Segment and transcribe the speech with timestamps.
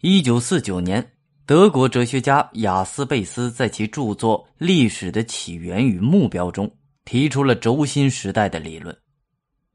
[0.00, 1.04] 一九四九年，
[1.44, 6.72] 德国哲学家雅斯贝斯在其著作《历史的起源与目标》中
[7.04, 8.96] 提出了轴心时代的理论。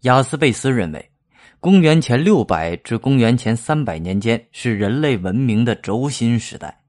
[0.03, 1.11] 雅斯贝斯认为，
[1.59, 6.81] 公元前六百至公元前三百年间是人类文明的轴心时代。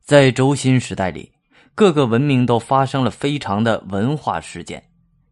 [0.00, 1.32] 在轴心时代里，
[1.74, 4.80] 各个文明都发生了非常的文化事件，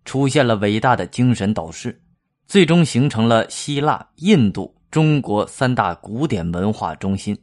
[0.04, 2.02] 出现了伟大的精神导师，
[2.48, 4.74] 最终形成了希腊、印度。
[4.90, 7.36] 中国三大古典文化中心，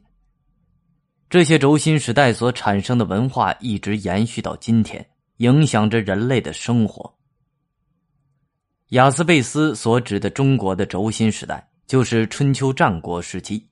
[1.30, 5.06] 这些轴心时代所产生的文化一直延续到今天，
[5.36, 7.14] 影响着人类的生活。
[8.88, 13.64] 雅斯贝斯所指的中国的轴心时代，就是春秋战国时期。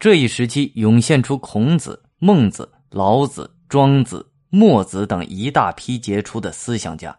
[0.00, 7.14] 这一时期涌现出孔子、孟子、老子、庄子、墨子等一大批杰出的思想家。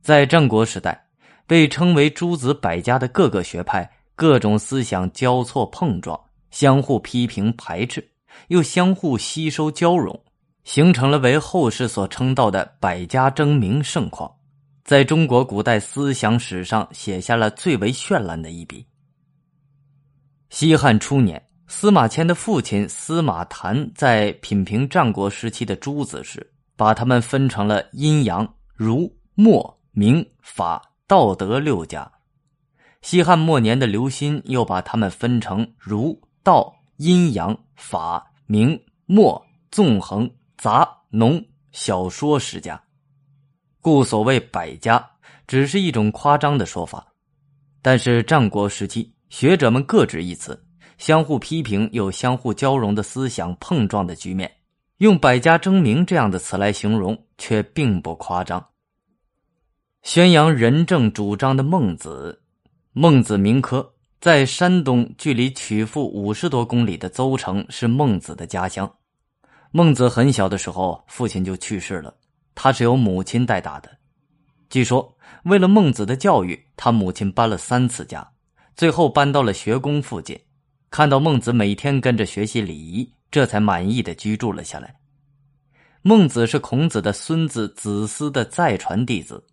[0.00, 1.06] 在战国时代，
[1.46, 3.90] 被称为诸子百家的各个学派。
[4.20, 6.20] 各种思想交错碰撞，
[6.50, 8.06] 相互批评排斥，
[8.48, 10.22] 又相互吸收交融，
[10.62, 14.30] 形成了为后世所称道的百家争鸣盛况，
[14.84, 18.84] 在中国古代思想史上写下了最为绚烂的一笔。
[20.50, 32.06] 西汉初年，司马迁的父亲司马谈在品评战国时期的诸子时，把他们分成了阴阳、儒、墨、明、法、道德六家。
[33.02, 41.42] 西汉末年的刘歆又把他们分成儒、道、阴阳、法、明、墨、纵横、杂、农、
[41.72, 42.80] 小说十家，
[43.80, 45.10] 故所谓百家，
[45.46, 47.06] 只是一种夸张的说法。
[47.80, 50.62] 但是战国时期，学者们各执一词，
[50.98, 54.52] 相互批评又相互交融的思想碰撞的局面，
[54.98, 58.62] 用“百家争鸣”这样的词来形容，却并不夸张。
[60.02, 62.39] 宣扬仁政主张的孟子。
[62.92, 63.88] 孟子名科，
[64.20, 68.92] 在山东距离曲阜五十多公里的邹城是孟子的家乡。
[69.70, 72.12] 孟子很小的时候，父亲就去世了，
[72.52, 73.88] 他是由母亲带大的。
[74.68, 78.28] 据说，为了孟子的教育，他母亲搬了三次家，
[78.74, 80.36] 最后搬到了学宫附近。
[80.90, 84.92] 看到孟子每天跟着学习礼仪，这才满意的居住了下来。
[86.02, 89.46] 孟子是孔子的孙子子思的再传弟子。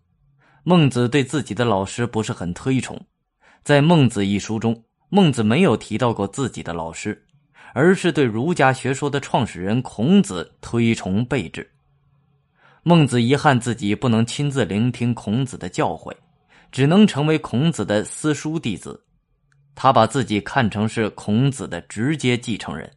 [0.64, 3.00] 孟子对自己的老师不是很推崇。
[3.62, 7.24] 在《孟子》一书中，孟子没有提到过自己的老师，
[7.74, 11.70] 而是对儒家学说的创始人孔子推崇备至。
[12.82, 16.14] 孟子遗憾自己不能亲自聆听孔子的教诲，
[16.72, 19.04] 只能成为孔子的私书弟子。
[19.74, 22.90] 他把自己看成是孔子的直接继承人。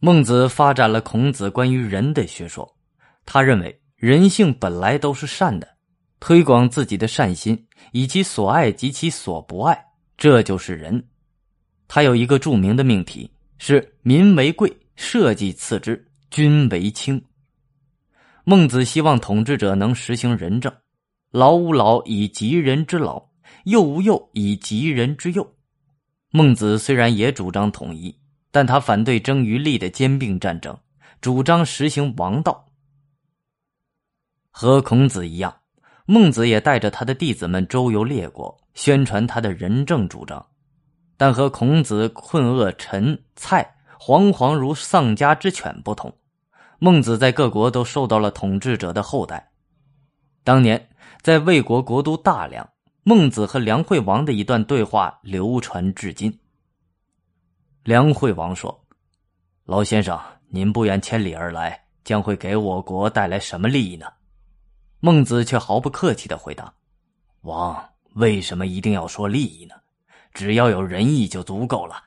[0.00, 2.76] 孟子发展了孔子关于人的学说，
[3.24, 5.68] 他认为人性本来都是善的，
[6.20, 7.66] 推广自己的善心。
[7.92, 9.86] 以其所爱及其所不爱，
[10.16, 11.08] 这就是人。
[11.86, 17.22] 他有一个著名的命题是“民为贵，社稷次之，君为轻”。
[18.44, 20.70] 孟子希望统治者能实行仁政，
[21.30, 23.30] 老吾老以及人之老，
[23.64, 25.54] 幼吾幼以及人之幼。
[26.30, 28.14] 孟子虽然也主张统一，
[28.50, 30.78] 但他反对争于利的兼并战争，
[31.22, 32.70] 主张实行王道。
[34.50, 35.54] 和孔子一样。
[36.10, 40.42] 孟子也带着他的弟子们周游列国，宣传他的仁政主张，
[41.18, 46.10] 但和孔子困厄陈蔡惶惶如丧家之犬不同，
[46.78, 49.50] 孟子在各国都受到了统治者的厚待。
[50.42, 50.88] 当年
[51.20, 52.66] 在魏国国都大梁，
[53.02, 56.34] 孟子和梁惠王的一段对话流传至今。
[57.84, 58.82] 梁惠王说
[59.66, 60.18] ：“老先生，
[60.48, 64.06] 您不远千里而来，将会给我国带来什么利益呢？”
[65.00, 66.74] 孟子却毫不客气的回答
[67.42, 69.74] ：“王为什么一定要说利益呢？
[70.34, 72.02] 只要有仁义就足够了。”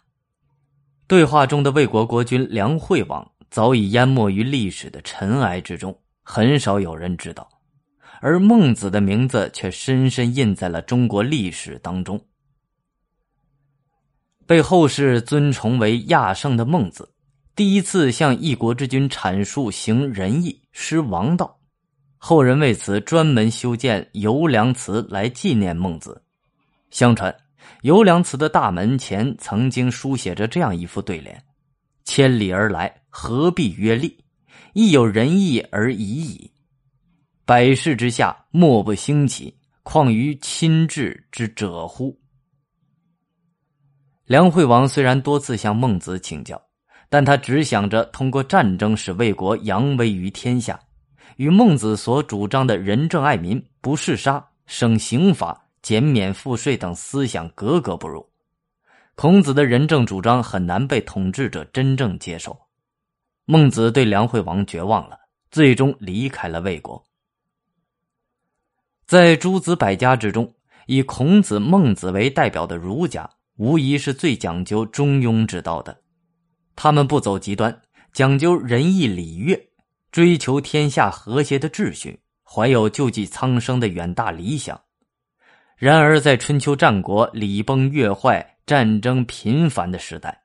[1.07, 7.49] 对话中的魏国国君梁惠王早已淹没于历史的尘埃之中，很少有人知道，
[8.19, 12.25] 而孟子的名字却深深印在了中国历史当中。
[14.45, 17.13] 被后世尊崇为亚圣的孟子，
[17.55, 21.60] 第一次向一国之君阐述行仁义、施王道。
[22.23, 26.21] 后人为此专门修建游梁祠来纪念孟子。
[26.91, 27.35] 相传，
[27.81, 31.43] 游梁祠的大门前曾经书写着这样一副对联
[32.05, 34.23] ：“千里而来，何必约利？
[34.73, 36.51] 亦有仁义而已矣。
[37.43, 42.15] 百世之下，莫不兴起，况于亲至之者乎？”
[44.25, 46.61] 梁惠王虽然多次向孟子请教，
[47.09, 50.79] 但他只想着通过战争使魏国扬威于天下。
[51.37, 58.27] 与孟子所主张的仁政爱民、不嗜杀、省刑法、减免赋税等思想格格不入。
[59.15, 62.57] 孔子的仁政主张很难被统治者真正接受。
[63.45, 65.17] 孟子对梁惠王绝望了，
[65.49, 67.03] 最终离开了魏国。
[69.05, 70.53] 在诸子百家之中，
[70.87, 76.01] 以孔子、孟子为代表的儒家，无疑是最讲究中庸之道的。
[76.75, 77.81] 他们不走极端，
[78.13, 79.70] 讲究仁义礼乐，
[80.11, 84.79] 追求天下和谐的秩序，怀有救济苍生的远大理想。
[85.77, 90.43] 然而，在春秋战国礼崩乐坏、战争频繁的时代，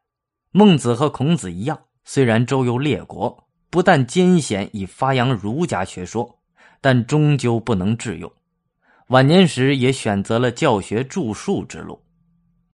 [0.52, 6.38] 孟子和孔子一样，虽然周游列国，不但艰险以发扬儒家学说，
[6.80, 8.32] 但终究不能致用。
[9.08, 12.00] 晚年时也选择了教学著述之路。